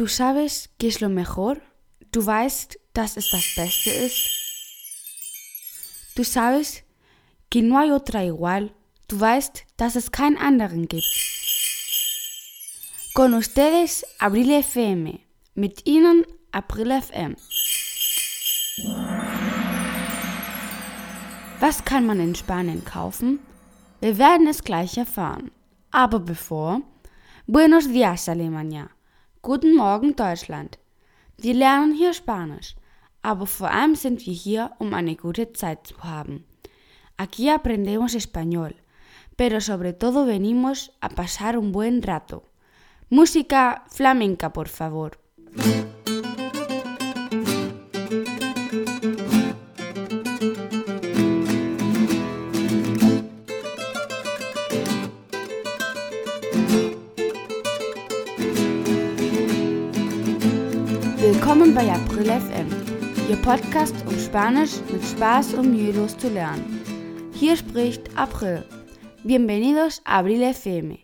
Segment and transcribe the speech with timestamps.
[0.00, 1.58] Du sabes que es lo mejor?
[2.10, 4.30] Du weißt, dass es das Beste ist?
[6.14, 6.84] Du sabes
[7.50, 8.72] que no hay otra igual?
[9.08, 11.04] Du weißt, dass es keinen anderen gibt?
[13.12, 15.18] Con ustedes, Abril FM.
[15.54, 17.36] Mit Ihnen, April FM.
[21.58, 23.38] Was kann man in Spanien kaufen?
[24.00, 25.50] Wir werden es gleich erfahren.
[25.90, 26.80] Aber bevor,
[27.46, 28.88] Buenos dias, Alemania.
[29.42, 30.78] Guten Morgen, Deutschland.
[31.38, 32.76] Wir lernen hier Spanisch,
[33.22, 36.44] aber vor allem sind wir hier, um eine gute Zeit zu haben.
[37.16, 38.74] Aquí aprendemos español,
[39.36, 42.42] pero sobre todo venimos a pasar un buen rato.
[43.08, 45.18] Música flamenca, por favor.
[61.32, 62.66] Willkommen bei April FM,
[63.28, 66.82] Ihr Podcast, um Spanisch mit Spaß und mühelos zu lernen.
[67.32, 68.64] Hier spricht April.
[69.22, 70.98] Bienvenidos a Abril FM,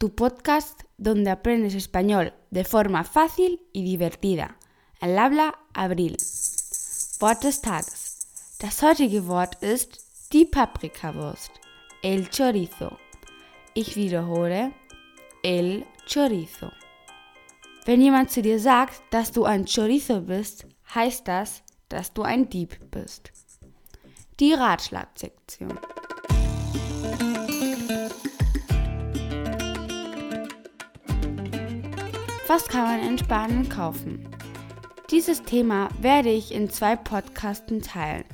[0.00, 4.56] tu podcast donde aprendes español de forma fácil y divertida.
[5.02, 6.16] El habla Abril.
[7.20, 8.26] Wort des Tages.
[8.58, 9.90] Das heutige Wort ist
[10.32, 11.50] die Paprikawurst,
[12.02, 12.96] el chorizo.
[13.74, 14.72] Ich wiederhole,
[15.42, 16.72] el chorizo.
[17.86, 22.50] Wenn jemand zu dir sagt, dass du ein Chorizo bist, heißt das, dass du ein
[22.50, 23.30] Dieb bist.
[24.40, 25.78] Die Ratschlagsektion.
[32.48, 34.28] Was kann man in Spanien kaufen?
[35.12, 38.24] Dieses Thema werde ich in zwei Podcasten teilen.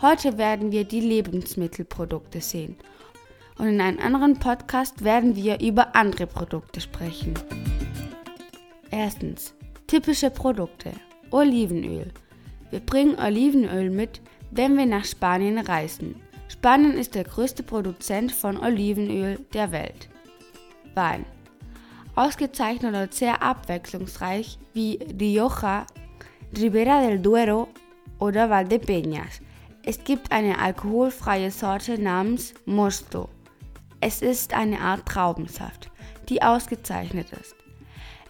[0.00, 2.76] Heute werden wir die Lebensmittelprodukte sehen.
[3.58, 7.34] Und in einem anderen Podcast werden wir über andere Produkte sprechen.
[8.92, 9.54] Erstens.
[9.86, 10.92] Typische Produkte.
[11.30, 12.12] Olivenöl.
[12.70, 16.16] Wir bringen Olivenöl mit, wenn wir nach Spanien reisen.
[16.48, 20.10] Spanien ist der größte Produzent von Olivenöl der Welt.
[20.94, 21.24] Wein.
[22.16, 25.86] Ausgezeichnet und sehr abwechslungsreich wie Rioja,
[26.54, 27.68] Ribera del Duero
[28.18, 29.40] oder Valdepeñas.
[29.84, 33.30] Es gibt eine alkoholfreie Sorte namens Mosto.
[34.00, 35.90] Es ist eine Art Traubensaft,
[36.28, 37.61] die ausgezeichnet ist.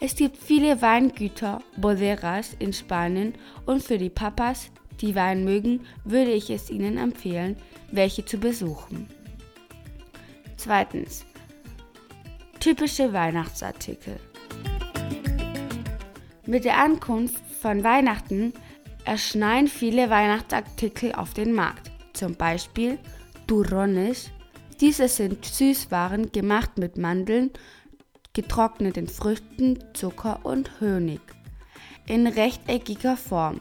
[0.04, 3.34] Es gibt viele Weingüter, Bodegas in Spanien
[3.66, 7.56] und für die Papas, die Wein mögen, würde ich es ihnen empfehlen,
[7.92, 9.06] welche zu besuchen.
[10.56, 11.24] Zweitens.
[12.58, 14.16] Typische Weihnachtsartikel.
[16.46, 18.54] Mit der Ankunft von Weihnachten
[19.04, 21.92] erscheinen viele Weihnachtsartikel auf den Markt.
[22.12, 22.98] Zum Beispiel
[23.46, 24.32] Turrones.
[24.80, 27.52] Diese sind Süßwaren gemacht mit Mandeln,
[28.32, 31.20] getrockneten Früchten, Zucker und Honig
[32.06, 33.60] in rechteckiger Form.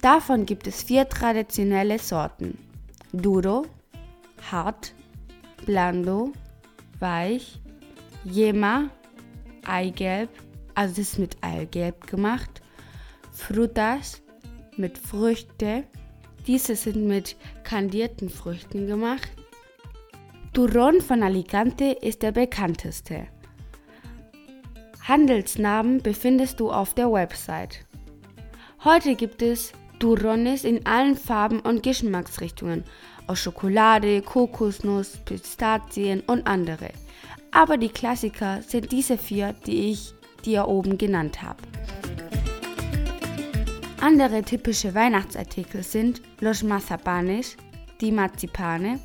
[0.00, 2.58] Davon gibt es vier traditionelle Sorten.
[3.12, 3.66] Duro,
[4.50, 4.94] hart,
[5.66, 6.32] blando,
[6.98, 7.60] weich,
[8.24, 8.90] Yema,
[9.64, 10.30] Eigelb,
[10.74, 12.62] also das ist mit Eigelb gemacht,
[13.32, 14.22] Frutas
[14.76, 15.84] mit Früchte,
[16.46, 19.30] diese sind mit kandierten Früchten gemacht.
[20.52, 23.26] Turron von Alicante ist der bekannteste.
[25.02, 27.84] Handelsnamen befindest du auf der Website.
[28.84, 32.84] Heute gibt es Turrones in allen Farben und Geschmacksrichtungen,
[33.26, 36.90] aus Schokolade, Kokosnuss, Pistazien und andere.
[37.50, 41.62] Aber die Klassiker sind diese vier, die ich dir oben genannt habe.
[44.00, 47.56] Andere typische Weihnachtsartikel sind Los Mazapanes,
[48.00, 48.98] die Marzipane.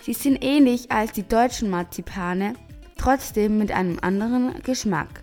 [0.00, 2.54] Sie sind ähnlich als die deutschen Marzipane,
[3.06, 5.22] trotzdem mit einem anderen Geschmack.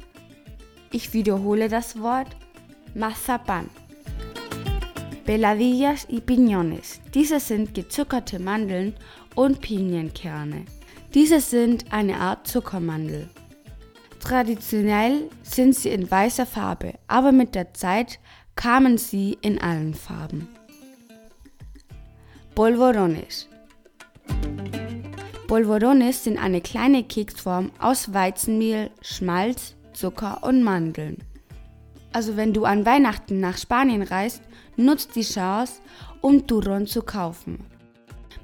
[0.94, 2.30] Ich wiederhole das Wort
[2.96, 3.70] Mazapan.
[5.26, 7.02] Beladillas y Piñones.
[7.14, 8.96] Diese sind gezuckerte Mandeln
[9.36, 10.64] und Pinienkerne.
[11.14, 13.28] Diese sind eine Art Zuckermandel.
[14.22, 18.18] Traditionell sind sie in weißer Farbe, aber mit der Zeit
[18.56, 20.47] kamen sie in allen Farben.
[22.56, 23.50] Polvorones.
[25.47, 31.17] Polvorones sind eine kleine Keksform aus Weizenmehl, Schmalz, Zucker und Mandeln.
[32.13, 34.41] Also wenn du an Weihnachten nach Spanien reist,
[34.78, 35.81] nutzt die Chance,
[36.22, 37.59] um Turron zu kaufen.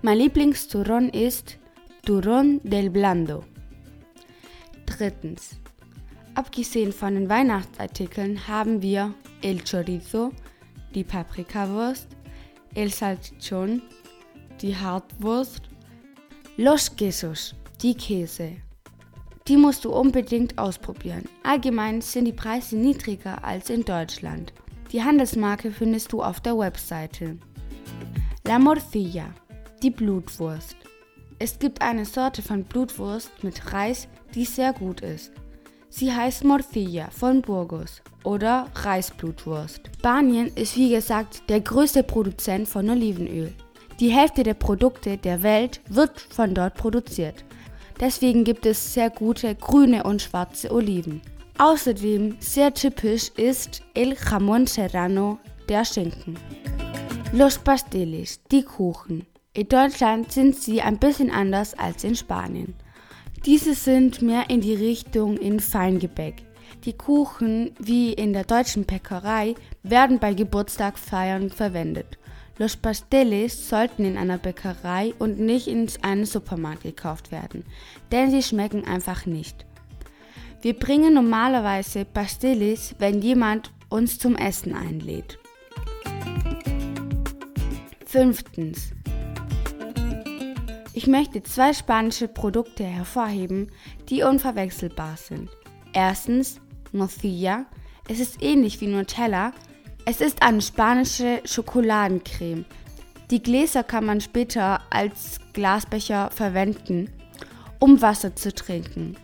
[0.02, 1.58] Mein Lieblingsturron ist
[2.06, 3.44] Turron del Blando.
[4.86, 5.52] Drittens.
[6.36, 10.32] Abgesehen von den Weihnachtsartikeln haben wir El Chorizo,
[10.94, 12.08] die Paprikawurst,
[12.76, 13.82] El Salchichon,
[14.62, 15.69] die Hartwurst
[16.62, 18.58] Los Quesos, die Käse.
[19.48, 21.24] Die musst du unbedingt ausprobieren.
[21.42, 24.52] Allgemein sind die Preise niedriger als in Deutschland.
[24.92, 27.38] Die Handelsmarke findest du auf der Webseite.
[28.46, 29.34] La Morcilla,
[29.82, 30.76] die Blutwurst.
[31.40, 35.32] Es gibt eine Sorte von Blutwurst mit Reis, die sehr gut ist.
[35.88, 39.90] Sie heißt Morcilla von Burgos oder Reisblutwurst.
[40.00, 43.54] Spanien ist wie gesagt der größte Produzent von Olivenöl.
[44.00, 47.44] Die Hälfte der Produkte der Welt wird von dort produziert.
[48.00, 51.22] Deswegen gibt es sehr gute grüne und schwarze Oliven.
[51.58, 55.38] Außerdem sehr typisch ist El Jamón Serrano,
[55.68, 56.40] der Schinken.
[57.34, 59.26] Los Pasteles, die Kuchen.
[59.52, 62.76] In Deutschland sind sie ein bisschen anders als in Spanien.
[63.46, 66.36] Diese sind mehr in die Richtung in Feingebäck.
[66.86, 72.19] Die Kuchen, wie in der deutschen Bäckerei, werden bei Geburtstagfeiern verwendet.
[72.60, 77.64] Los Pasteles sollten in einer Bäckerei und nicht in einem Supermarkt gekauft werden,
[78.12, 79.66] denn sie schmecken einfach nicht.
[80.62, 85.40] Wir bringen normalerweise Pasteles, wenn jemand uns zum Essen einlädt.
[88.06, 88.92] Fünftens.
[90.94, 93.72] Ich möchte zwei spanische Produkte hervorheben,
[94.10, 95.50] die unverwechselbar sind.
[95.94, 96.60] Erstens
[96.92, 97.68] Nocilla.
[98.10, 99.54] Es ist ähnlich wie Nutella,
[100.10, 102.66] es ist eine spanische Schokoladencreme.
[103.30, 107.12] Die Gläser kann man später als Glasbecher verwenden,
[107.78, 109.16] um Wasser zu trinken.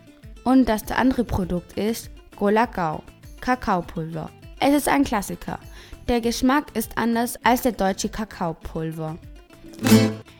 [0.44, 3.02] Und das andere Produkt ist Golacao,
[3.40, 4.30] Kakaopulver.
[4.60, 5.58] Es ist ein Klassiker.
[6.06, 9.18] Der Geschmack ist anders als der deutsche Kakaopulver.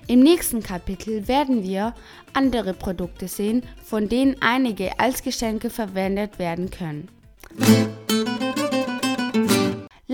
[0.06, 1.92] Im nächsten Kapitel werden wir
[2.34, 7.08] andere Produkte sehen, von denen einige als Geschenke verwendet werden können.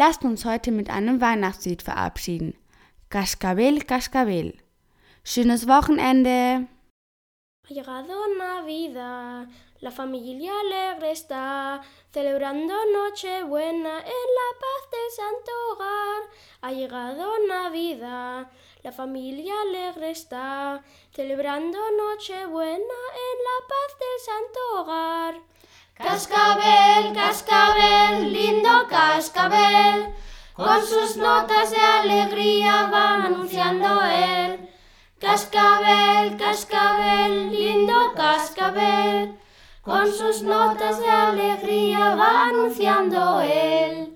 [0.04, 2.54] Lasst uns heute mit einem Weihnachtslied verabschieden.
[3.08, 4.58] Cascabel, Cascabel.
[5.22, 6.66] Schönes Wochenende.
[7.68, 9.46] Ha llegado Navidad,
[9.78, 11.82] la familia alegre está,
[12.12, 16.22] celebrando Nochebuena en la paz del santo hogar.
[16.62, 18.50] Ha llegado Navidad,
[18.82, 20.82] la familia alegre está,
[21.12, 25.52] celebrando Nochebuena en la paz del santo hogar.
[25.94, 30.14] Cascabel, cascabel, lindo cascabel,
[30.54, 34.68] con sus notas de alegría va anunciando él.
[35.18, 39.38] Cascabel, cascabel, lindo cascabel,
[39.82, 44.11] con sus notas de alegría va anunciando él.